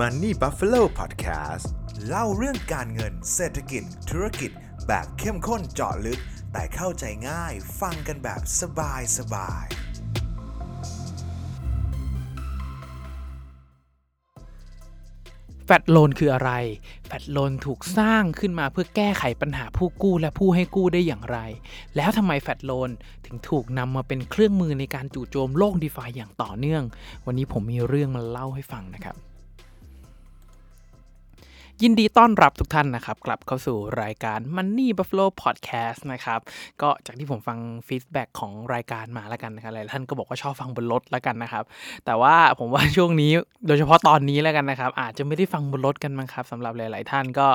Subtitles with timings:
[0.00, 1.66] Money Buffalo Podcast
[2.06, 4.50] เล่าเรื่องการเงินเศรษฐกิจ ธุรกิจ
[4.86, 6.20] แบบเข้มข้นเจาะลึก
[6.52, 9.66] แต่เข้าใจง่ายฟังกันแบบสบายสบาย
[15.66, 16.52] แฟดโลนคืออะไร
[17.06, 21.38] แฟดโลนถูกสร้างขึ้นมาเพื่อแก้ไขปัญหาผู้กู้และผู้ให้กู้ได้อย่างไร
[21.96, 22.90] แล้วทำไมแฟดโลน
[23.26, 26.82] ถึงถูกนำมาเป็นเครื่องมือในการจู่โจมโลกดีฟาอย่างต่อเนื่อง
[27.26, 29.27] วันนี้ผมมีเรื่องมาเล่าให้ฟังนะครับ
[31.82, 36.40] ยินดีต้อนรับทุกท่านนะครับ กลับเข้าสู่รายการ Money Buffalo Podcast นะครับ
[36.82, 41.64] ก็จากที่ผมฟังฟีดแบ็กของรายการมาแล้วกันนะครับหลายท่านก็บอกว่าชอบฟังบนรถแล้วกันนะครับ
[42.06, 43.32] แต่ว่าผมว่าช่วงนี้
[43.66, 47.48] โดยเฉพาะตอนนี้แล้วกันนะครับ อาจจะไม่ได้ฟังบนรถกันมั้งครับสำหรับหลาย ๆ ท่านก็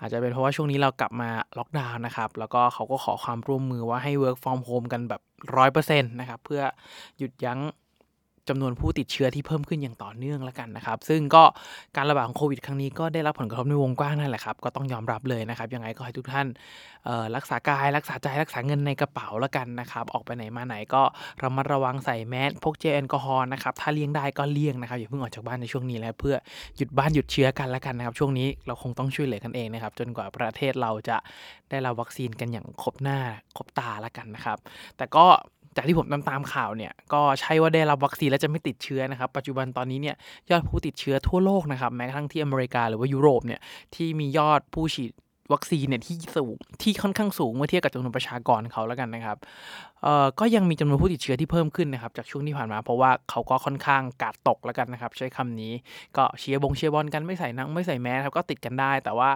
[0.00, 5.22] อาจจะเป็นเพราะว่าช่วงนี้เรากลับมาล็อกดาวน์นะครับ แล้วก็เขาก็ขอความร่วมมือว่าให้ work from home กันแบบ
[5.56, 6.62] ร้อยเปอร์เซ็นต์นะครับ เพื่อ
[7.18, 7.60] หยุดยั้ง
[8.48, 11.44] จำนวนผู้ติดเชื้อที่เพิ่มขึ้นอย่างต่อเนื่องแล้วกันนะครับ ซึ่งก็
[11.96, 16.46] การระบาดของโควิดครั้งนี้ก็ได้รับผลกระทบในวงกว้างนั่นแหละครับก็ต้องยอมรับเลยนะครับ ยังไงก็ให้ทุกท่าน
[17.36, 21.02] รักษากายรักษาใจรักษาเงินในกระเป๋าแล้วกันนะครับ ออกไปไหนมาไหนก็
[21.42, 26.36] ระมัดระวังใส่แมสพกเจลแอลกอฮอล์นะครับถ้าเลี่ยงได้ก็เลี่ยงนะครับอย่าเพิ่งออกจากบ้านในช่วงนี้แล้วเพื่อ
[26.76, 31.16] หยุดบ้านหยุดเชื้อกันแล้วกันนะครับ ช่วงนี้เราคงต้องช่วยเหลือกันเองนะครับจนกว่าประเทศเราจะ
[31.70, 33.18] ได้รับวัคซีนกันอย่างครบหน้า
[33.56, 34.58] ครบตาแล้วกันนะครับ
[34.96, 35.26] แต่ก็
[35.76, 40.16] จากที่ผมตามตามข่าวเนี่ยก็ใช่ว่าได้รับวัคซีนแล้วจะไม่ติดเชื้อนะครับ ปัจจุบันตอนนี้เนี่ย
[40.50, 43.60] ยอดผู้ติดเชื้อทั่วโลกนะครับแม้กระทั่งที่อเมริกาหรือว่ายุโรปเนี่ย
[43.94, 45.12] ที่มียอดผู้ฉีด
[45.54, 49.36] วัคซีนเนี่ยที่สูงที่ค่อนข้างสูงเมื่อเทียบกับจำนวนประชากรเขาแล้วกันนะครับ
[50.02, 55.72] เอ่อก็ยังมีจำนวนผู้ติดเชื้อที่เพิ่มขึ้นนะครับจากช่วงที่ผ่านมาเพราะว่าเขาก็ค่อนข้างกาดตกแล้วกันนะครับ ใช้คำนี้
[56.16, 59.30] ก็เชียร์บงเชียร์บอลกันไม่ใส่นังไม่ใส่แมสครับก็ติดกันได้ แต่ว่า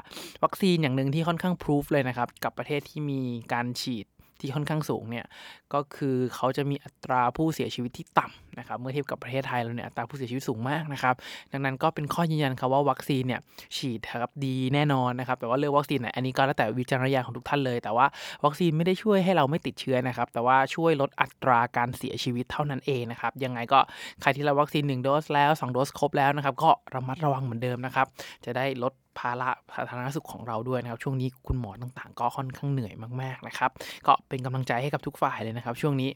[0.45, 3.21] วัคซีนอย่างหนึ่งที่ค่อนข้างพิสูจเลยนะครับกับประเทศที่มี
[3.53, 4.07] การฉีด
[4.41, 5.27] ที่ค่อนข้างสูงเนี่ย
[5.73, 11.15] ก็คือเขาจะมีอัตราผู้เสียชีวิตที่ต่ำนะครับเมื่อเทียบกับประเทศไทยเราเนี่ยอัตราผู้เสียชีวิตสูงมากนะครับ
[11.53, 13.41] ดังนั้นก็เป็นข้อยืนยันครับว่าวัคซีนเนี่ย
[13.77, 18.07] ฉีดครับดีแน่นอนนะครับแต่ว่าเรื่องวัคซีนเนี่ยอันนี้ก็แล้วแต่วิจารณญาณของทุกท่านเลย แต่ว่า
[18.45, 23.81] วัคซีนไม่ได้ช่วยให้เราไม่ติดเชื้อนะครับแต่ว่าช่วยลดอัตราการเสียชีวิตเท่านั้นเองนะครับยังไงก็
[24.21, 28.07] ใครที่รับวัคซีน1โดสแล้ว2โดสครบแล้วนะครับก็ระมัดระวังเหมือนเดิมนะครับ
[28.45, 33.71] จะได้ลด ภาระสาธารณสุขของเราด้วยนะครับ ช่วงนี้คุณหมอต่างๆ ก็ค่อนข้างเหนื่อยมากๆนะครับ
[34.07, 36.11] ก็เป็นกำลังใจให้กับทุกฝ่ายเลยนะครับ ช่วงนี้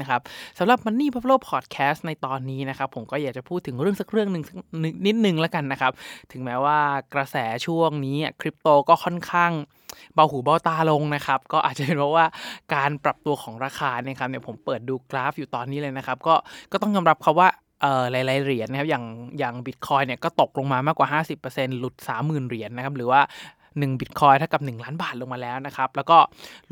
[0.00, 0.20] นะครับ
[0.58, 4.44] สำหรับ Money Buffalo Podcast ในตอนนี้นะครับ ผมก็อยากจะพูดถึงเรื่องสักเรื่องหนึ่ง
[5.06, 5.92] นิดนึงแล้วกันนะครับ
[6.32, 6.78] ถึงแม้ว่า
[7.14, 9.52] กระแสช่วงนี้คริปโตก็ค่อนข้าง
[10.14, 12.26] เบาหูเบาตาลงนะครับ ก็อาจจะเป็นเพราะว่า
[12.74, 16.34] การปรับตัวของราคาเนี่ยครับเนี่ยผมเปิดดูกราฟอยู่ตอนนี้เลยนะครับ ก็
[16.72, 17.48] ก็ต้องยอมรับครับว่า
[17.80, 19.04] เอ่อหลายๆเหรียญนะครับอย่าง
[19.38, 21.08] อย่างบิตคอยเนี่ยก็ตกลงมามากกว่า
[21.46, 23.20] 50%หลุด 30,000 เหรียญนะครับหรือว่า
[23.78, 26.18] 1บิตคอยเท่ากับ 1 ล้านบาทลงมาแล้วนะครับ แล้วก็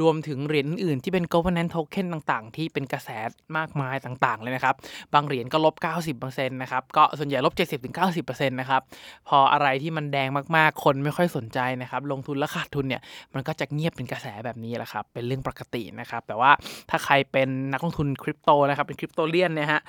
[0.01, 3.09] รวมถึงเหรียญอื่นที่เป็น governance token ต่างๆ ที่เป็นกระแส
[3.57, 4.75] มากมายต่างๆ เลยนะครับ
[5.15, 5.75] บางเหรียญก็ลบ
[6.15, 7.55] 90%นะครับ ก็ส่วนใหญ่ลบ
[7.97, 8.83] 70-90%นะครับ
[9.29, 13.03] พออะไรที่มันแดงมากๆ คนไม่ค่อยสนใจนะครับ ลงทุนแล้วขาดทุนเนี่ย
[13.35, 16.51] มันก็จะเงียบเป็นกระแสแบบนี้แหละครับ เป็นเรื่องปกตินะครับ แต่ว่า
[16.91, 19.81] ถ้าใครเป็นนักลงทุนคริปโตนะครับ เป็น cryptorian เนี่ยฮะ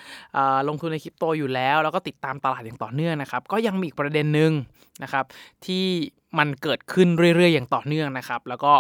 [0.70, 4.52] ลงทุนในคริปโตอยู่แล้ว แล้วก็ติดตามตลาดอย่างต่อเนื่องนะครับ ก็ยังมีอีกประเด็นหนึ่ง
[5.04, 5.26] นะครับ
[5.66, 5.86] ที่
[6.40, 8.74] มันเกิดขึ้นเรื่อยๆ อย่างต่อเนื่องนะครับ แล้วก็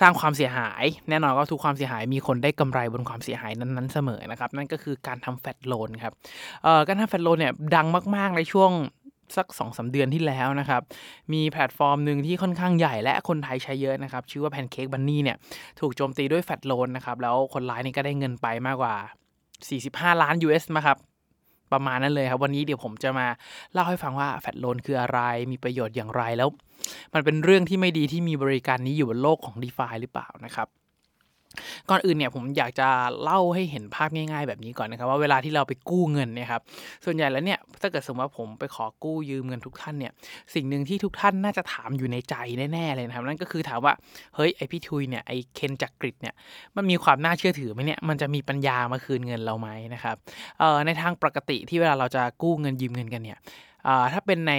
[0.00, 6.12] สร้างความเสียหาย แน่นอนก็ทุกความเสียหายมีคนได้กำไรบนความเสียหายนั้นๆเสมอนะครับ นั่นก็คือการทำ flash loan ครับ
[6.62, 8.72] เอ่อการทำ flash loan เนี่ยดังมากๆในช่วง
[9.36, 10.82] สัก2อสเดือนที่แล้วนะครับ
[11.32, 15.36] มีแพลตฟอร์มหนึ่งที่ค่อนข้างใหญ่และคนไทยใช้เยอะนะครับ ชื่อว่า Pancake Bunny เนี่ย
[15.80, 18.94] ถูกโจมตีด้วยแฟตโลนนะครับ แล้วคนร้ายนี่ก็ได้เงินไปมากกว่า
[20.14, 20.98] 45 ล้าน US มาครับ
[21.74, 23.26] ประมาณนั้นเลยครับ วันนี้เดี๋ยวผมจะมา
[23.72, 25.20] เล่าให้ฟังว่าแฟตโลนคืออะไร
[25.52, 26.48] มีประโยชน์อย่างไรแล้ว
[27.14, 30.68] มันเป็นเรื่องที่ไม่ดีที่มีบริการนี้อยู่บนโลกของ d e f าหรือเปล่านะครับ
[31.90, 32.88] ก่อนอื่นเนี่ยผมอยากจะ
[33.22, 36.60] เล่าให้เห็นภาพง่าย ๆ แบบนี้ก่อนนะครับว่าเวลาที่เราไปกู้เงินเนี่ยครับ
[37.04, 40.12] ส่วนใหญ่แล้วเนี่ยถ้าเกิดสมมติว่าผมไปขอกู้ยืมเงินทุกท่านเนี่ย
[40.54, 42.34] สิ่งหนึ่งที่ทุกท่านน่าจะถามอยู่ในใจ
[42.72, 43.92] แน่ๆเลยนะครับนั่นก็คือถามว่า
[44.34, 46.34] เฮ้ยไอ้พี่ทุยเนี่ยไอ้คนจะกู้เนี่ย
[46.76, 50.16] มันมีความน่าเชื่อถือไหมเนี่ยมันจะมีปัญญามาคืนเงินเราไหมนะครับ
[50.58, 53.38] เอ่อในทางปกติที่เวลาเราจะกู้เงินยืมเงินกันเนี่ย
[53.86, 54.54] อ่าถ้าเป็นใน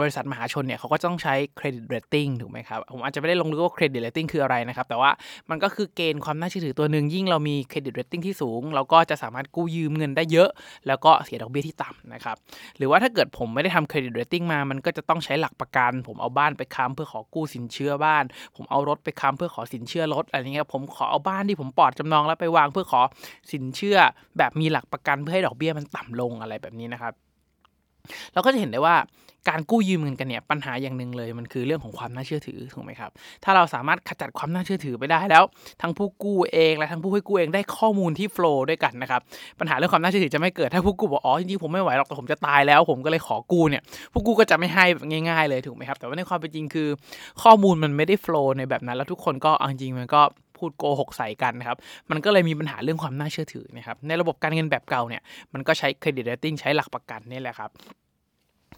[0.00, 5.10] บริษัทมหาชนเนี่ยเขาก็ต้องใช้ credit rating ถูกไหมครับ ผมอาจจะไม่ได้ลงลึกว่า credit rating คืออะไรนะครับ แต่ว่า
[5.50, 10.50] มันก็คือเกณฑ์ความน่าเชื่อถือตัวหนึ่งยิ่งเรามี credit rating ที่สูง เราก็จะสามารถกู้ยืมเงินได้เยอะ
[10.86, 12.36] แล้วก็เสียดอกเบี้ยที่ต่ำนะครับ
[12.76, 18.24] หรือว่าถ้าเกิดผมไม่ได้ทำเครดิตเรตติ้งมา มันก็จะต้องใช้หลักประกัน ผมเอาบ้านไปค้ำเพื่อขอกู้สินเชื่อบ้าน
[18.56, 23.00] ผมเอารถไปค้ำเพื่อขอสินเชื่อรถอะไรเงี้ย ผมขอเอาบ้านที่ผมปลอดจำนองแล้วไปวางเพื่อขอ
[23.52, 23.98] สินเชื่อ
[24.38, 27.14] แบบมีหลักประกันเพื่อให้ดอกเบี้ยมันต่ำลงอะไรแบบนี้นะครับ
[28.34, 28.96] เราก็จะเห็นได้ว่า
[29.48, 33.10] การกู้ยืมเงินกันเนี่ยปัญหาอย่างหนึ่งเลยมันคือเรื่องของความน่าเชื่อถือถูกไหมครับ
[33.44, 35.44] ถ้าเราสามารถขจัดความน่าเชื่อถือไปได้แล้ว
[35.82, 39.20] ทั้งผู้กู้เองและทั้งผู้ให้กู้เองได้ข้อมูลที่โฟล์ด้วยกันนะครับ
[39.58, 43.82] ปัญหาเรื่องความน่าเชื่อถือจะไม่เกิดถ้าผู้กู้บอกอ๋อจริงๆผมไม่ไหวหรอกแต่ผมจะตายแล้ว ผมก็เลยขอกู้เนี่ย
[44.12, 44.84] ผู้กู้ก็จะไม่ให้
[45.28, 46.88] ง่าย ๆ เลยถูกไหมครับ แต่ว่าในความเป็นจริงคือ
[47.42, 50.22] ข้อมูลมันไม่ได้ flow ในแบบนั้นแล้วทุกคนก็จริงมันก็
[50.58, 51.78] พูดโกหกใส่กันนะครับ
[52.10, 55.22] มันก็เลยมีปัญหาเรื่องความน่าเชื่อถือนะครับ ในระบบการเงินแบบเก่าเนี่ย
[55.54, 57.70] มันก็ใช้ credit rating ใช้หลักประกันนี่แหละครับ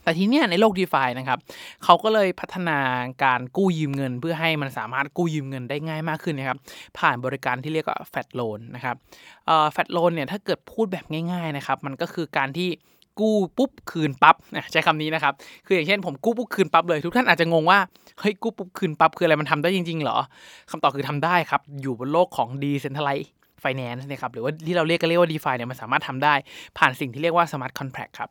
[0.05, 1.39] แต่ทีเนี้ยในโลก d e f านะครับ
[1.85, 2.79] เขาก็เลยพัฒนา
[3.25, 6.59] การกู้ยืมเงิน เพื่อให้มันสามารถกู้ยืมเงินได้ง่ายมากขึ้นนะครับ
[6.99, 8.97] ผ่านบริการที่เรียกว่า flash loan นะครับ
[9.73, 12.69] flash loan เนี่ยถ้าเกิดพูดแบบง่ายๆนะครับ มันก็คือการที่
[13.21, 14.37] กู้ปุ๊บคืนปั๊บ
[14.73, 15.33] ใช้คำนี้นะครับ
[15.67, 17.79] คืออย่างเช่นผมกู้ปุ๊บคืนปั๊บเลย ทุกท่านอาจจะงงว่า
[18.21, 20.19] เฮ้ยกู้ปุ๊บคืนปั๊บคืออะไรมันทำได้จริง ๆ เหรอ
[20.71, 26.35] คำตอบคือทำได้ครับ อยู่บนโลกของ decentralized finance นะครับหรือว่าที่เราเรียกกันเรียกว่า DeFi เนี่ยมันสามารถทำได้
[26.79, 28.31] ผ่านสิ่งที่เรียกว่า smart contract ครับ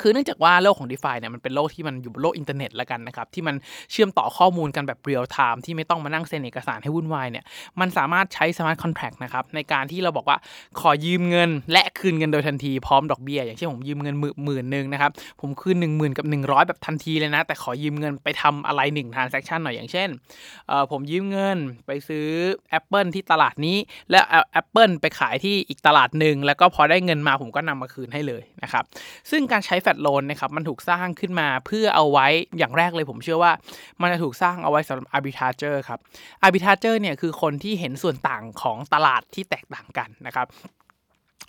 [0.00, 3.54] คือเนื่องจากว่าโลกของ d e f าเนี่ยมันเป็นโลกที่มันอยู่บนโลกอินเทอร์เน็ตแล้วกันนะครับ ที่มัน
[3.92, 7.44] เชื่อมต่อข้อมูลกันแบบเรียลไทม์ที่ไม่ต้องมานั่งเซ็นเอกสารให้วุ่นวายเนี่ย
[7.80, 10.38] มันสามารถใช้ smart contract นะครับ ในการที่เราบอกว่า
[10.80, 15.10] ขอยืมเงิน และคืนเงินโดยทันทีพร้อมดอกเบี้ย อย่างเช่นผมยืมเงินหมื่นหนึ่งนะครับ
[15.40, 20.08] ผมคืน10,000 กับ 100 แบบทันทีเลยนะ แต่ขอยืมเงินไปทำอะไร1 transaction หน่อยอย่างเช่น
[20.90, 22.26] ผมยืมเงินไปซื้อ
[22.78, 23.76] แอปเปิล ที่ตลาดนี้
[24.10, 28.84] แล้วแอปเปิลไปขายที่อีกตลาดหนึ่งแล้วก็พอได้เงินมาผมก็นำมาคืนให้เลยนะครับ
[29.30, 32.26] ซึ่งการใช้ flash loan นะครับมันถูกสร้างขึ้นมาเพื่อเอาไว้
[32.58, 33.52] อย่างแรกเลยผมเชื่อว่า
[34.00, 35.98] มันจะถูกสร้างเอาไว้สำหรับ arbitrager ครับ
[36.46, 40.48] arbitrager เนี่ยคือคนที่เห็นส่วนต่างของตลาดที่แตกต่างกันนะครับ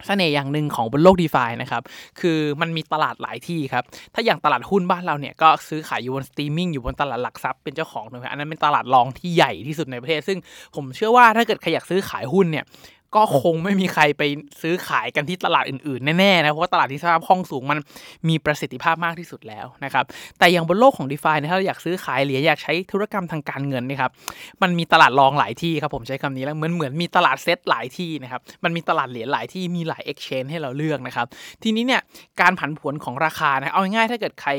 [0.07, 1.83] เสน่ห์อย่างหนึ่งของบนโลก DeFi านะครับ
[2.19, 3.83] คือมันมีตลาดหลายที่ครับ
[4.13, 10.37] ถ้าอย่างตลาดหุ้นบ้านเราเนี่ย ก็ซื้อขายอยู่บนสตรีมมิ่งอยู่บนตลาดหลักทรัพย์เป็นเจ้าของนะครับอันนั้นเป็นตลาดรองที่ใหญ่ที่สุดในประเทศ ซึ่ง
[10.75, 12.65] ผมเชื่อว่าถ้าเกิดใครอยากซื้อขายหุ้นเนี่ย
[13.15, 14.23] ก็คงไม่มีใครไป
[14.61, 17.79] ซื้อขายกันที่ตลาดอื่นๆ แน่ๆนะ เพราะว่าตลาดที่สภาพคล่องสูงมัน
[18.29, 20.05] มีประสิทธิภาพมากที่สุดแล้วนะครับ
[20.39, 24.11] แต่อย่างบนโลกของ d e f าเนี่ยถ้าเราอยากซื้อขายเหรียญอยากใช้ธุรกรรมทางการเงินนี่ครับ
[24.61, 31.27] มันมีตลาดรองหลายที่ครับผมใช้คำนี้แล้วเหมือนเหมือนมีตลาดเซ็ตหลายที่นะครับ มันมีตลาดเหรียญหลายที่มีหลาย exchange ให้เราเลือกนะครับ
[31.63, 32.01] ทีนี้เนี่ย
[32.41, 34.51] การผันผวนของราคานะเอาง่ายๆถ้าเกิดใคร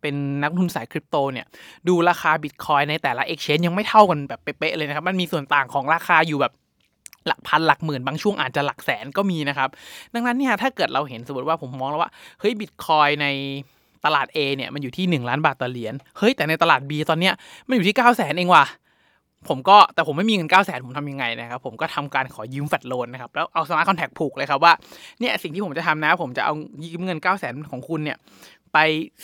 [0.00, 1.46] เป็นนักทุนสายคริปโตเนี่ย
[1.88, 6.52] ดูราคาบิตคอยในแต่ละ exchange ยังไม่เท่ากันแบบเป๊ะๆเลยนะครับ มันมีส่วนต่างของราคาอยู่แบบ
[7.26, 9.68] หลักพันหลักหมื่นบางช่วงอาจจะหลักแสนก็มีนะครับ
[10.14, 12.10] ดังนั้นเนี่ยถ้าเกิดเราเห็นสมมติว่าผมมองแล้วว่า
[12.40, 13.26] เฮ้ยบิตคอยน์ใน
[14.04, 17.34] ตลาด A เนี่ยมันอยู่ที่ 1 ล้านบาทต่อเหรียญเฮ้ยแต่ในตลาด B ตอนเนี้ย
[17.68, 18.64] มันอยู่ที่ 9 0 0 0 0นเองว่ะ
[19.48, 24.72] ผมก็แต่ผมไม่มีเงิน 9 0 0 0 0นผมทำยังไงนะครับ ผมก็ทำการขอยืม flash loan นะครับ แล้วเอา smart contract ผูกเลยครับว่า
[25.20, 26.54] เนี่ยสิ่งที่ผมจะทำนะ ผมจะเอา
[26.84, 28.18] ยืมเงิน 9 0 0 0 0 0ของคุณเนี่ย
[28.72, 28.78] ไป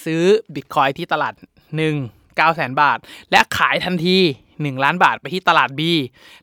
[0.04, 0.22] ซื้อ
[0.54, 2.98] บิตคอยน์ที่ตลาด 1 9 0 0 0 0บาท
[3.30, 4.18] และขายทันที
[4.66, 5.80] 1 ล้านบาทไปที่ตลาด B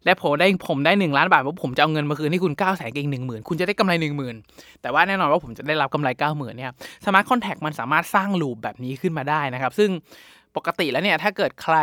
[0.06, 4.04] และผมได้ผมได้ 1 ล้านบาทว่าผมจะเอาเงินมาคืนให้คุณ9ก้าแสนเองหนึ่งหมื่นคุณจะได้กำไร 1
[4.42, 6.72] 0,000 แต่ว่าแน่นอนว่าผมจะได้รับกำไร 90,000เนี่ย
[7.06, 9.90] smart contract มันสามารถสร้าง loop แบบนี้ขึ้นมาได้นะครับซึ่ง
[10.58, 11.78] ปกติแล้วเนี่ยถ้าเกิดใคร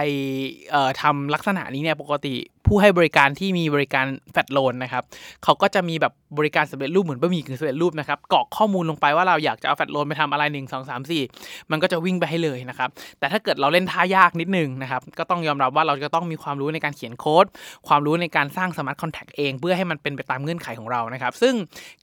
[1.02, 2.34] ทำลักษณะนี้เนี่ยปกติ
[2.66, 5.02] ผู้ให้บริการที่มีบริการ flash loan นะครับ
[5.44, 12.88] เขาก็จะมีแบบบริการสำเร็จรูปเหมือนบะหมี่กึ่งสำเร็จรูปนะครับกรอกข้อมูลลงไปว่าเราอยากจะเอา flash loan ไปทำอะไร 1 2 3 4 มันก็จะวิ่งไปให้เลยนะครับ
[13.18, 17.46] แต่ถ้าเกิดเราเล่นท่ายากนิดนึงนะครับก็ต้องยอมรับว่าเราจะต้องมีความรู้ในการเขียนโค้ด
[17.88, 21.54] ความรู้ในการสร้าง smart contract เอง เพื่อให้มันเป็นไปตามเงื่อนไขของเรานะครับซึ่ง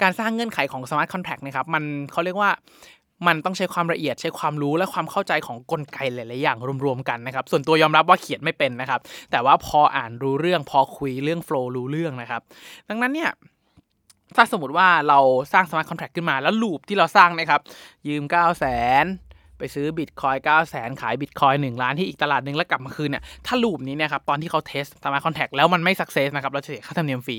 [0.01, 2.51] การสร้างเงื่อนไขของ smart contract นะครับมันเขาเรียกว่า
[3.27, 9.00] มันต้องใช้ความละเอียดใช้ความรู้และความเข้าใจของกลไกหลายๆอย่างรวมๆกันนะครับส่วนตัวยอมรับว่าเขียนไม่เป็นนะครับ
[9.31, 12.42] แต่ว่าพออ่านรู้เรื่องพอคุยเรื่อง flow รู้เรื่องนะครับ
[12.89, 13.31] ดังนั้นเนี่ย
[14.36, 15.19] ถ้าสมมติว่าเรา
[15.54, 17.62] สร้าง smart contract ขึ้นมาแล้ว loop ที่เราสร้างนะครับ
[18.07, 19.06] ยืม 9 0 0 0 0น
[19.57, 25.50] ไปซื้อบิตคอยน์ 9 0 0 0 0 ขายบิตคอยน์ 1 ล้านที่อีกตลาดหนึ่งแล้วกลับมาคืนเนี่ย ถ้า loop นี้เนี่ยครับ ตอนที่เขา test smart contract
[25.56, 27.38] แล้วมันไม่ success นะครับ เราจะเสียค่าธรรมเนียมฟรี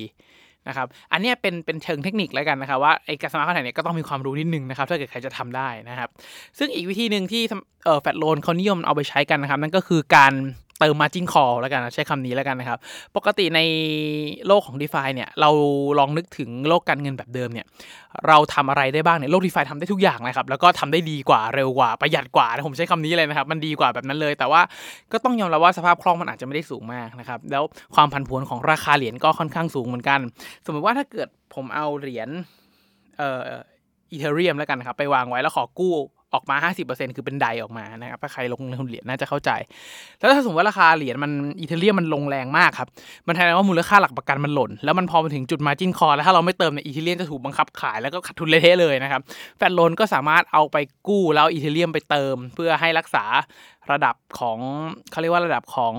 [0.69, 6.09] นะครับ อันนี้เป็นเป็นเชิงเทคนิคแล้วกันนะครับว่าไอ้การ smart contract เนี่ยก็ต้องมีความรู้นิดนึงนะครับถ้าเกิดใครจะทำได้นะครับ
[6.59, 7.43] ซึ่งอีกวิธีหนึ่งที่
[7.85, 10.33] เอ่อ flash loan เขานิยมเอาไปใช้กันนะครับ นั่นก็คือการ
[10.81, 12.79] เติม margin call แล้วกันใช้คำนี้แล้วกันนะครับ
[13.17, 13.61] ปกติใน
[14.47, 15.51] โลกของ d e f าเนี่ยเรา
[15.99, 17.67] ลองนึกถึงโลกการเงินแบบเดิมเนี่ย
[18.29, 24.61] เราทำอะไรได้บ้างเนี่ยโลก d e f าทำได้ทุกอย่างนะครับแล้วก็ทำได้ดีกว่าเร็วกว่าประหยัดกว่าผมใช้คำนี้เลยนะครับ มันดีกว่าแบบนั้นเลย แต่ว่า
[25.13, 30.21] ก็ต้องยอมรับว่าสภาพคล่องมันอาจจะไม่ได้สูงมากนะครับแล้วความผันผวนของราคาเหรียญก็ค่อนข้างสูงเหมือนกัน
[30.67, 32.29] สมมติว่าถ้าเกิดผมเอาเหรียญ
[33.19, 33.47] เอ่อ
[34.11, 35.95] อีเทเรียมแล้วกันครับไปวางไว้แล้วขอกู้
[36.35, 36.57] ออกมา
[36.89, 39.51] 50%คือเป็นไดออกมานะครับถ้าใครลงทุนเหรียญน่าจะเข้าใจ
[40.19, 42.89] แล้วถ้าสมมติว่าราคาเหรียญมันอีเทเรียมมันลงแรงมากครับ
[43.27, 49.21] มันแทนว่ามูลค่าหลักประกันมันหล่น แล้วมันพอมาถึงจุดมาจินคอแล้วถ้าเราไม่เติมในอีเทเรียมจะถูกบังคับขายแล้วก็ขาดทุนเละเทะเลยนะครับ
[49.59, 50.77] แฟดโลนก็สามารถเอาไป
[51.09, 53.25] กู้แล้วอีเทเรียมไปเติม เพื่อให้รักษา
[53.93, 54.59] ระดับของ
[55.11, 55.95] เขาเรียกว่าระดับของ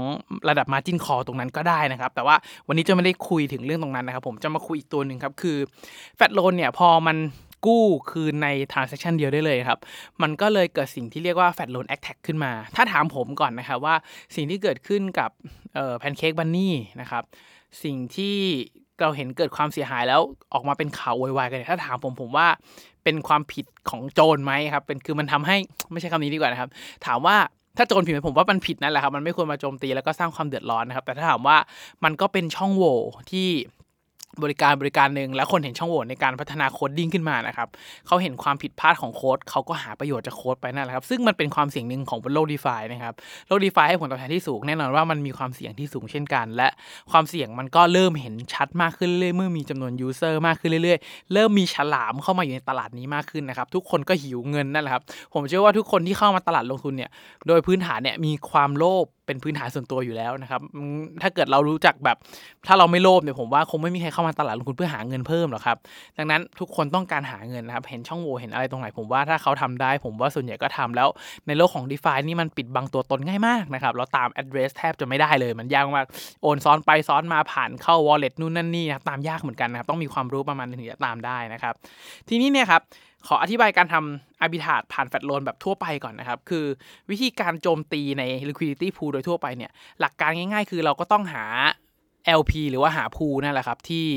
[0.49, 2.35] ระดับมาจินคอตรงนั้นก็ได้นะครับ แต่ว่า
[2.67, 5.57] วันนี้จะไม่ได้คุยถึงเรื่องตรงนั้นนะครับ ผมจะมาคุยอีกตัวหนึ่งครับคือ
[6.17, 7.17] แฟดโลนเนี่ยพอมัน
[7.65, 9.79] กู้คืนใน transaction เดียวได้เลยครับ
[10.21, 13.95] มันก็เลยเกิดสิ่งที่เรียกว่า fat loan attack ขึ้นมา ถ้าถามผมก่อนนะครับว่า
[14.35, 15.31] สิ่งที่เกิดขึ้นกับ
[15.75, 16.69] เอ่อ PancakeBunny
[17.01, 17.23] นะครับ
[17.83, 18.37] สิ่งที่
[19.01, 20.21] เราเห็นเกิดความเสียหายแล้ว
[20.53, 22.47] ออกมาเป็นข่าววายๆกันเนี่ยถ้าถามผมผมว่า
[23.03, 25.57] เป็นความผิดของโจรไหมครับเป็นคือมันทำให้
[25.91, 26.69] ไม่ใช่คำนี้ดีกว่านะครับ
[27.05, 27.37] ถามว่า
[27.77, 31.57] ถ้าโจรผิดไหมผมว่ามันผิดนั่นแหละครับ มันไม่ควรมาโจมตีแล้วก็สร้างความเดือดร้อนนะครับ แต่ถ้าถามว่า
[32.03, 32.99] มันก็เป็นช่องโหว่
[33.31, 33.47] ที่
[34.43, 37.67] บริการบริการหนึ่งแล้วคนเห็นช่องโหว่ในการพัฒนา coding ขึ้นมานะครับ
[38.07, 43.13] เขาเห็นความผิดพลาดของโค้ดเขาก็หาประโยชน์จากโค้ดไปนั่นแหละครับ ซึ่งมันเป็นความเสี่ยงหนึ่งของบนโลก DeFi นะครับ
[43.47, 46.67] โลกดีฟาให้ผลตอบแทนที่สูงแน่นอนว่ามันมีความเสี่ยงที่สูงเช่นกัน และ
[47.11, 57.09] ความเสี่ยงมันก็เริ่มเห็นชัดมากขึ้นเรื่อยๆเมื่อมีจำนวนยูเซอร์มากขึ้นเรื่อยๆ เริ่มมีฉลามเข้ามาอยู่ในตลาดนี้มากขึ้นนะครับทุกคนก็หิวเงินนั่นแหละครับผมเชื่อว่าทุกคนที่เข้ามาตลาดลงทุนเนี่ย
[57.47, 60.61] โดยพื้นฐานเนี่ยมีความโลภ เป็นพื้นฐานส่วนตัวอยู่แล้วนะครับ
[61.21, 62.17] ถ้าเกิดเรารู้จักแบบ
[62.67, 65.77] ถ้าเราไม่โลภเนี่ยผมว่าคงไม่มีใครเข้ามาตลาดลงทุนเพื่อหาเงินเพิ่มหรอกครับ
[66.17, 71.07] ดังนั้นทุกคนต้องการหาเงินนะครับเห็นช่องโหว่เห็นอะไรตรงไหนผมว่าถ้าเขาทำได้ ผมว่าส่วนใหญ่ก็ทำแล้ว
[71.47, 76.07] ในโลกของ d e f านี่มันปิดบังตัวตนง่ายมากนะครับเราตาม address แทบจะไม่ได้เลยมันยากมาก
[76.41, 81.73] โอนซ้อนไปซ้อนมาผ่านเข้า wallet นู่นนั่นนี่นะตามยากเหมือนกันนะครับต้องมีความรู้ประมาณนึงถึงจะตามได้นะครับ
[82.29, 82.81] ทีนี้เนี่ยครับ
[83.27, 86.65] ขออธิบายการทำอาบิทาดผ่านแฟดโลนแบบทั่วไปก่อนนะครับ คือ
[87.09, 91.43] วิธีการโจมตีใน liquidity pool โดยทั่วไปเนี่ย หลักการง่าย ๆ คือเราก็ต้องหา
[92.39, 94.07] LP หรือว่าหา pool นั่นแหละครับ ที่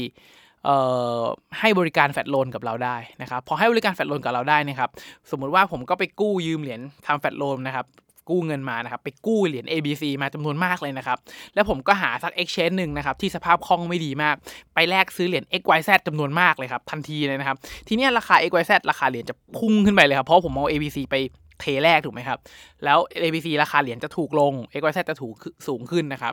[1.61, 4.91] ให้บริการแฟดโลนกับเราได้นะครับ พอให้บริการแฟดโลนกับเราได้นะครับ
[5.31, 7.87] สมมุติว่าผมก็ไปกู้ยืมเหรียญทำแฟดโลนนะครับ
[8.31, 11.19] กู้เงินมานะครับไปกู้เหรียญ ABC มาจำนวนมากเลยนะครับ
[11.55, 14.35] แล้วผมก็หาสัก exchange หนึ่งนะครับที่สภาพคล่องไม่ดีมาก
[14.75, 17.57] ไปแลกซื้อเหรียญ XYZ จำนวนมากเลยครับทันทีเลยนะครับ
[17.89, 21.17] ทีนี้ราคา XYZ ราคาเหรียญจะพุ่งขึ้นไปเลยครับเพราะผมเอา ABC ไป
[21.61, 22.39] เทแรกถูกไหมครับ
[22.85, 25.35] แล้ว ABC ราคาเหรียญจะถูกลง XYZ จะถูก
[25.67, 26.33] สูงขึ้นนะครับ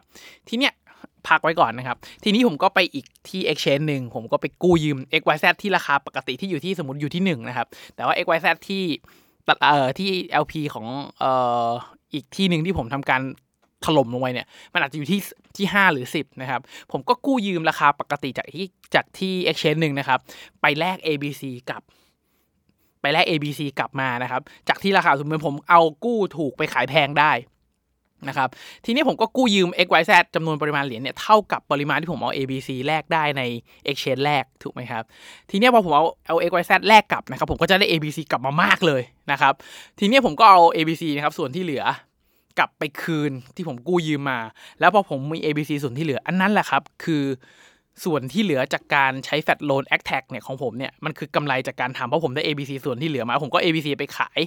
[0.50, 0.74] ทีเนี้ย
[1.28, 8.84] พักไว้ก่อนนะครับ ทีนี้ผมก็ไปอีกที่ exchange หนึ่งผมก็ไปกู้ยืม XYZ ที่ราคาปกติที่อยู่ที่สมมติอยู่ที่1นะครับ แต่ว่า XYZ ที่
[9.64, 10.10] เอ่อที่
[10.44, 10.88] LP ของ
[11.20, 11.32] เอ่
[11.68, 11.70] อ
[12.14, 13.22] อีกที่หนึ่งที่ผมทำการ
[13.86, 15.20] ถล่มลงไปเนี่ย มันอาจจะอยู่ที่
[15.58, 20.20] ที่ 5 หรือ 10 นะครับ ผมก็กู้ยืมราคาปกติจากที่จากที่ exchange หนึ่งนะครับ
[20.62, 21.82] ไปแลก ABC กับ
[23.02, 27.32] ไปแลก ABC กลับมานะครับ จากที่ราคาสมมติผมเอากู้ถูกไปขายแพงได้
[28.28, 28.50] นะครับ
[28.86, 33.44] ทีนี้ผมก็กู้ยืม XYZ จำนวนปริมาณเหรียญเนี่ยเท่ากับปริมาณที่ผมเอา ABC แลกได้ใน
[33.90, 35.04] Exchange แรกถูกไหมครับ
[35.50, 39.02] ทีนี้พอผมเอาเอา XYZ แลกกลับนะครับผมก็จะได้ ABC กลับมามากเลย
[39.32, 39.54] นะครับ
[40.00, 41.86] ทีนี้ผมก็เอา ABC นะครับส่วนที่เหลือ
[42.60, 44.40] กลับไปคืนที่ผมกู้ยืมมา
[44.80, 47.24] แล้วพอผมมี ABC ส่วนที่เหลือ อันนั้นแหละครับ คือ
[48.06, 54.40] ส่วนที่เหลือจากการใช้ flash loan attack เนี่ยของผมเนี่ยมันคือกำไรจากการทำเพราะผมได้ ABC ส่วนที่เหลือมา ผมก็ ABC ไปขาย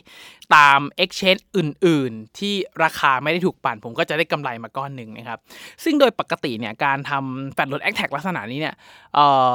[0.54, 5.38] ตาม Exchange อื่น ๆ ที่ราคาไม่ได้ถูกปั่น ผมก็จะได้กำไรมาก้อนหนึ่งนะครับ
[5.84, 8.74] ซึ่งโดยปกติเนี่ยการทำ flash loan attack ลักษณะนี้เนี่ย
[9.14, 9.52] เอ่อ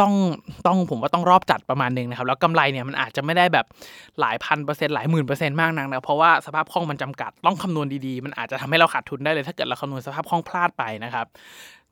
[0.00, 0.12] ต้อง
[0.66, 3.66] ต้องผมว่าต้องรอบจัดประมาณหนึ่งนะครับ แล้วกำไรเนี่ยมันอาจจะไม่ได้แบบ
[4.20, 11.26] หลายพันเปอร์เซ็นต์หลายหมื่นเปอร์เซ็นต์มากนักนะเพราะว่าสภาพคล่องมันจำกัดต้องคำนวณดีๆ มันอาจจะทำให้เราขาดทุนได้เลย ถ้าเกิดเราคำนวณสภาพคล่องพลาดไปนะครับ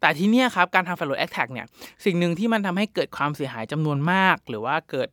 [0.01, 1.67] แต่ที่นี่ครับการทำ f a l l o w attack เนี่ย
[2.05, 5.09] สิ่งหนึ่งที่มันทำให้เกิดความเสียหายจำนวนมาก หรือว่าเกิด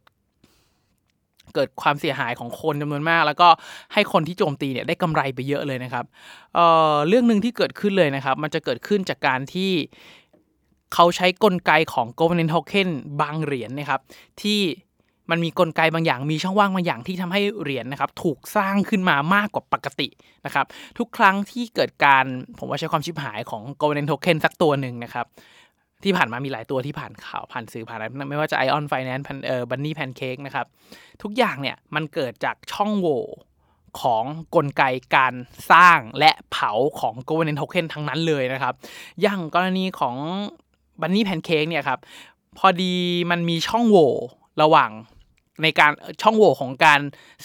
[1.56, 3.48] เกิดความเสียหายของคนจำนวนมาก แล้วก็
[3.94, 6.06] ให้คนที่โจมตีเนี่ยได้กำไรไปเยอะเลยนะครับ
[6.56, 9.72] เอ่อเรื่องหนึ่งที่เกิดขึ้นเลยนะครับ มันจะเกิดขึ้นจากการที่
[10.94, 12.90] เขาใช้กลไกของ governance token
[13.22, 14.02] บางเหรียญนะครับ
[14.42, 14.60] ที่
[15.32, 20.08] มันมีกลไกบางอย่างมีช่องว่างบางอย่างที่ทำให้เหรียญนะครับ ถูกสร้างขึ้นมามากกว่าปกติ
[20.46, 20.66] นะครับ
[20.98, 22.26] ทุกครั้งที่เกิดการ
[22.60, 25.26] ผมว่าใช้ความชิบหายของ governance token สักตัวหนึ่งนะครับ
[26.04, 30.66] ที่ผ่านมามีหลายตัวที่ผ่านข่าวผ่านสื่อผ่านอะไรไม่ว่าจะ Ion Finance เอ่อ Bunny Pancake นะครับ
[31.22, 33.24] ทุกอย่างเนี่ยมันเกิดจากช่องโหว่
[34.02, 34.84] ของกลไก
[35.16, 35.34] การ
[35.72, 38.74] สร้างและเผาของ governance token ทั้งนั้นเลยนะครับ
[39.22, 40.16] อย่างกรณีของ
[41.02, 42.00] Bunny Pancake เนี่ยครับ
[42.58, 42.94] พอดี
[43.32, 44.12] มันมีช่องโหว่
[44.62, 44.92] ระหว่าง
[45.64, 47.02] ในการช่องโหว่ของการ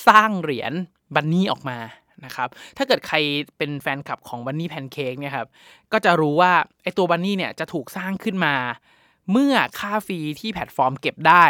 [0.09, 0.73] สร้างเหรียญ
[1.15, 1.79] บันนี่ออกมา
[2.25, 3.17] นะครับถ้าเกิดใคร
[3.59, 5.49] เป็นแฟนคลับของบันนี่แพนเค้กเนี่ยครับ
[5.93, 6.53] ก็จะรู้ว่า
[6.83, 8.55] ไอตัวบันนี่เนี่ยจะถูกสร้างขึ้นมา
[9.33, 11.45] เมื่อค่า fee ที่แพลตฟอร์มเก็บได้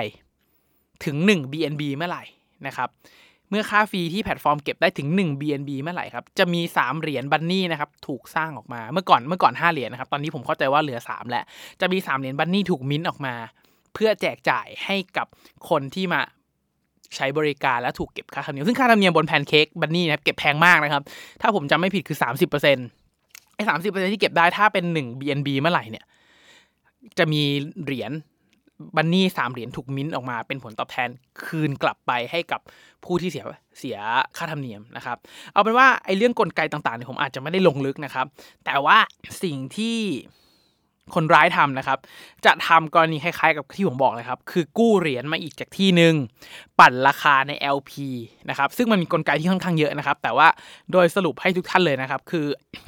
[1.04, 2.24] ถึง 1 BNB เมื่อไหร่
[2.66, 2.88] นะครับ
[3.50, 11.44] เมื่อค่า fee ที่แพลตฟอร์มเก็บได้ถึง 1 BNB เมื่อไหร่ครับ จะมี 3 เหรียญบันนี่นะครับถูกสร้างออกมา เมื่อก่อนเมื่อก่อน 5 เหรียญนะครับ ตอนนี้ผมเข้าใจว่าเหลือ 3 แล้ว
[11.80, 13.34] จะมี 3 เหรียญบันนี่ถูกมิ้นออกมา
[13.94, 15.26] เพื่อแจกจ่ายให้กับ
[15.68, 16.20] คนที่มา
[17.16, 21.02] ใช้บริการและถูกเก็บค่าธรรมเนียม ซึ่งค่าธรรมเนียมบนแพนเค้กบันนี่นะครับเก็บแพงมากนะครับ
[21.40, 26.04] ถ้าผมจำไม่ผิดคือ 30%ไอ้สามสิบเปอร์เซ็นที่เก็บได้ถ้าเป็น1 BNB เมื่อไหร่เนี่ย
[27.18, 27.42] จะมี
[27.84, 28.12] เหรียญ
[28.96, 31.08] บันนี่สามเหรียญถูกมิ้นออกมาเป็นผลตอบแทน
[31.44, 32.60] คืนกลับไปให้กับ
[33.04, 33.44] ผู้ที่เสีย
[33.78, 33.98] เสีย
[34.36, 35.16] ค่าธรรมเนียมนะครับ
[35.52, 38.26] เอาเป็นว่าไอ้เรื่องกลไกต่างๆเนี่ยผมอาจจะไม่ได้ลงลึกนะครับ
[38.64, 38.98] แต่ว่า
[39.42, 39.98] สิ่งที่
[41.14, 41.98] คนร้ายทำนะครับ
[42.44, 46.14] จะทำกรณีคล้ายๆ กับที่ผมบอกเลยครับ คือกู้เหรียญมาอีกจากที่หนึ่ง
[46.78, 47.92] ปั่นราคาใน LP
[48.48, 50.48] นะครับซึ่งมันมีกลไกที่ค่อนข้างเยอะนะครับ แต่ว่า
[50.92, 52.46] โดยสรุปให้ทุกท่านเลยนะครับ คือ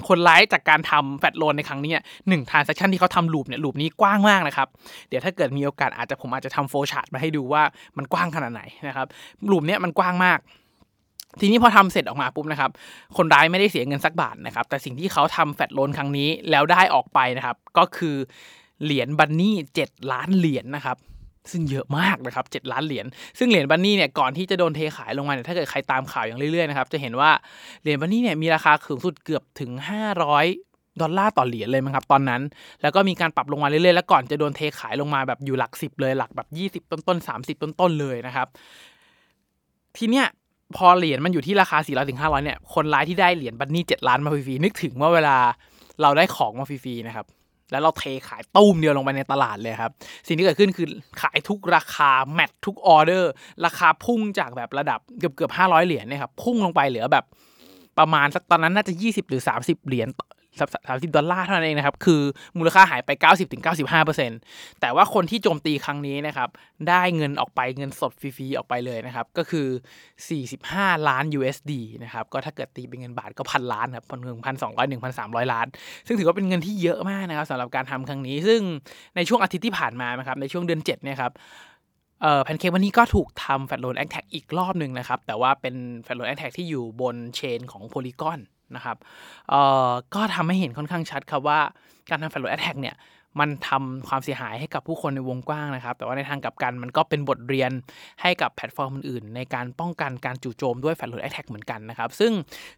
[0.08, 1.92] คนร้ายจากการทำ flash loan ในครั้งนี้
[2.28, 4.68] หนึ่ง transaction ที่เขาทำ loop เนี่ย loop นี้กว้างมากนะครับ
[5.08, 7.62] เดี๋ยวถ้าเกิดมีโอกาสอาจจะผมอาจจะทำ flowchart มาให้ดูว่า
[7.96, 9.06] มันกว้างขนาดไหนนะครับ
[9.50, 10.38] loop เนี้ยมันกว้างมาก
[11.40, 12.70] ทีนี้พอทำเสร็จออกมาปุ๊บนะครับ
[13.16, 18.16] คนร้ายไม่ได้เสียเงินสักบาทนะครับ แต่สิ่งที่เขาทำ flash loan ครั้งนี้แล้วได้ออกไปนะครับ ก็คือ
[18.84, 20.96] เหรียญบันนี่เจ็ดล้านเหรียญนะครับ
[21.50, 23.06] ซึ่งเยอะมากนะครับเจ็ดล้านเหรียญ
[23.38, 27.30] ซึ่งเหรียญบันนี่เนี่ยก่อนที่จะโดนเทขายลงมาเนี่ยถ้าเกิดใครตามข่าวอย่างเรื่อยๆนะครับ จะเห็นว่า
[27.82, 29.70] เหรียญบันนี่เนี่ยมีราคาสูงสุดเกือบถึง
[30.36, 32.42] 500ดอลลาร์ต่อเหรียญเลยมั้งครับตอนนั้น
[32.82, 38.46] แล้วก็มีการปรับลงมาเรื่อยๆ แล้วก่อนจะโดนเทขายลงมาแบบอยู่หลักสิบเลยหลักแบบ 20 ต้นๆ30 ต้นๆเลยนะครับ
[39.96, 40.26] ทีเนี้ย
[40.76, 45.36] พอเหรียญมันอยู่ที่ราคา400ถึง500เนี่ยคนร้ายที่ได้เหรียญบันนี่7ล้านมาฟรีๆนึกถึงว่าเวลา
[46.02, 47.26] เราได้ของมาฟรีๆนะครับ
[47.70, 49.90] แล้วเราเทขายตุ้มเดียวลงไปในตลาดเลยครับ
[50.26, 50.86] สิ่งที่เกิดขึ้นคือ
[51.22, 53.30] ขายทุกราคาแมททุกออเดอร์
[53.64, 57.24] ราคาพุ่งจากแบบระดับเกือบเกือบห้าร้อยเหรียญเนี่ยครับพุ่งลงไปเหลือแบบ
[57.98, 60.08] ประมาณสักตอนนั้นน่าจะ 20 หรือ 30 เหรียญ
[60.58, 62.22] สามสิบดอลลาร์เท่านั้นเองนะครับ คือ
[62.58, 63.10] มูลค่าหายไป
[63.74, 66.48] 90-95%แต่ว่าคนที่โจมตีครั้งนี้นะครับ
[66.88, 69.66] ได้เงินออกไปเงินสดฟรีๆ ออกไปเลยนะครับ ก็คือ
[70.38, 71.72] 45 ล้าน USD
[72.04, 75.66] นะครับ ก็ถ้าเกิดตีเป็นเงินบาทก็พันล้านครับพันหนึ่งพันสองร้อยหนึ่งพันสามร้อยล้าน
[76.06, 78.60] ซึ่งถือว่าเป็นเงินที่เยอะมากนะครับสำหรับการทำครั้งนี้ ซึ่ง
[79.16, 81.32] ในช่วงอาทิตย์ที่ผ่านมานะครับ ในช่วงเดือน7เนี่ยครับ
[82.22, 88.40] เอ่อแพนเค้กบันนี่ก็ถูกทำ flash loan attack อีกรอบหนึ่งนะครับ แต่ว่าเป็น flash loan attack ที่อยู่บน chain ของโพลีกอน
[88.76, 88.96] นะครับ
[89.50, 91.60] เอ่อก็ทำให้เห็นค่อนข้างชัดครับว่า
[92.10, 92.96] การทำ flash loan attack เนี่ย
[93.40, 97.70] มันทำความเสียหายให้กับผู้คนในวงกว้างนะครับ แต่ว่าในทางกลับกันมันก็เป็นบทเรียน
[98.22, 102.32] ให้กับแพลตฟอร์มอื่นๆในการป้องกันการจู่โจมด้วย flash loan attack เหมือนกันนะครับ ซึ่ง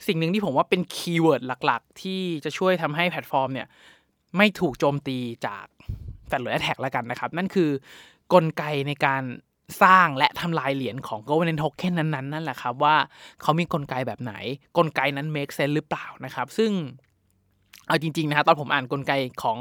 [0.07, 3.67] สิ่งหนึ่งที่ผมว่าเป็น keyword หลัก ๆ ที่จะช่วยทำให้แพลตฟอร์มเนี่ย
[4.37, 5.65] ไม่ถูกโจมตีจาก
[6.29, 7.71] flash loan attack แล้วกันนะครับ นั่นคือ
[8.33, 9.23] กลไกในการ
[9.83, 12.97] สร้างและทำลายเหรียญของ governance token นั้นๆนั่นแหละครับว่า
[13.43, 14.35] เขามีกลไกแบบไหน
[14.79, 16.71] กลไกนั้น make sense หรือเปล่านะครับ ซึ่ง
[17.87, 19.13] เอาจริงๆนะฮะตอนผมอ่านกลไก
[19.43, 19.59] ของ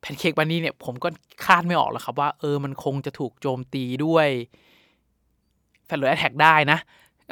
[0.00, 1.08] แพนเค้กบันนี่เนี่ยผมก็
[1.46, 4.28] คาดไม่ออกแล้วครับว่าเออมันคงจะถูกโจมตีด้วย
[5.86, 6.78] แฟล o แอทแทกได้นะ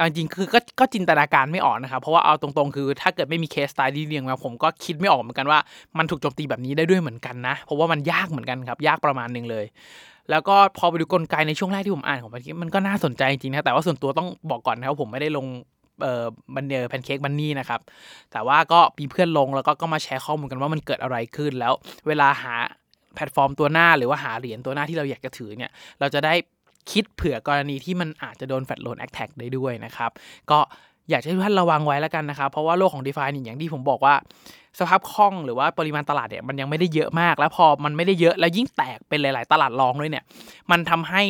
[0.00, 5.58] จริงคือก็ก็จินตนาการไม่ออกนะครับ เพราะว่าเอาตรงๆ คือ ถ้าเกิดไม่มีเคสตล์ที่เรียงมาผมก็คิดไม่ออกเหมือนกันว่า
[5.98, 9.64] มันถูกโจมตีแบบนี้ได้ด้วยเหมือนกันนะ เพราะว่ามันยากเหมือนกันครับ ยากประมาณหนึ่งเลย
[10.30, 15.46] แล้วก็พอไปดูกลไกในช่วงแรกที่ผมอ่านของแพนเค้มันก็น่าสนใจจริงนะแต่ว่าส่วนตัวต้องบอกก่อนนะครับผมไม่ได้ลง
[16.02, 17.80] เอ่อบันเดอร์ Pancake Bunny นะครับ
[18.32, 21.72] แต่ว่าก็มีเพื่อนลงแล้วก็ก็มาแชร์ข้อมูลกันว่ามันเกิดอะไรขึ้นแล้ว
[22.06, 22.54] เวลาหา
[23.14, 26.34] แพลตฟอร์มตัวหน้าหรือว่าหาเหรียญตัวหน้าที่เราอยากจะถือเนี่ย เราจะได้
[26.90, 30.10] คิดเผื่อกรณีที่มันอาจจะโดน flash loan attack ได้ด้วยนะครับ
[30.50, 30.58] ก็
[31.10, 34.14] อยากให้ทุกท่านระวังไว้แล้วกันนะครับ เพราะว่าโลกของ d e f าเนี่ยอย่างที่ผมบอกว่า
[34.78, 40.24] สภาพคล่องหรือว่าปริมาณตลาดเนี่ยมันยังไม่ได้เยอะมาก แล้วพอมันไม่ได้เยอะแล้วยิ่งแตกเป็นหลาย ๆ ตลาดรองด้วยเนี่ย
[40.70, 41.22] มันทำให้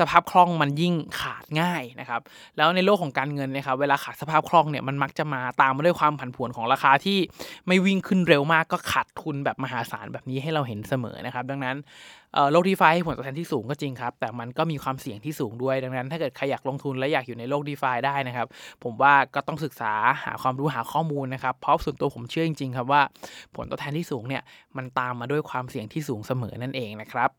[0.00, 2.20] สภาพคล่องมันยิ่งขาดง่ายนะครับ
[2.56, 7.18] แล้วในโลกของการเงินนะครับเวลาขาดสภาพคล่องเนี่ยมันมักจะมาตามมาด้วยความผันผวนของราคาที่
[7.66, 11.76] ไม่วิ่งขึ้นเร็วมากก็ขาดทุนแบบมหาศาลแบบนี้ให้เราเห็นเสมอนะครับดังนั้น
[12.52, 18.46] โลกดีฟาให้ผลตอบแทนที่สูงก็จริงครับ แต่มันก็มีความเสี่ยงที่สูงด้วย ดังนั้นถ้าเกิดใครอยากลงทุนและอยากอยู่ในโลกดีฟาได้นะครับ
[18.84, 19.92] ผมว่าก็ต้องศึกษา
[20.24, 23.02] หาความรู้หาข้อมูลนะครับ เพราะส่วนตัวผมเชื่อจริงๆครับว่า
[23.56, 24.42] ผลตอบแทนที่สูงเนี่ย
[24.76, 27.30] มันตามมาด้วยความเสี่ยงที่สูงเสมอนั่นเองนะครับ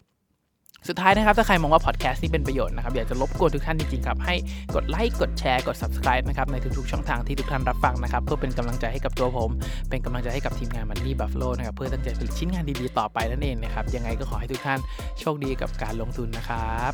[0.87, 4.35] สุดท้ายนะครับถ้าใครมองว่าพอดแคสต์นี้เป็นประโยชน์นะครับอยากจะรบกวนทุกท่านจริงๆครับให้
[4.75, 9.51] กดไลค์กดแชร์กด subscribe นะครับในทุกๆช่องทางที่ทุกท่านรับฟังนะครับเพื่อเป็นกำลังใจให้กับตัวผม
[9.89, 14.79] เป็นกำลังใจให้กับทีมงานมันนี่บัฟโลนะครับเพื่อตั้งใจผลิตชิ้นงานดีๆต่อไปนั่นเองนะครับยังไงก็ขอให้ทุกท่าน
[15.19, 16.93] โชคดีกับการลงทุนนะครับ